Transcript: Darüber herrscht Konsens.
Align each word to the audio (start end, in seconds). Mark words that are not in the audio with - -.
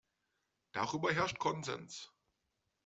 Darüber 0.71 1.13
herrscht 1.13 1.37
Konsens. 1.37 2.11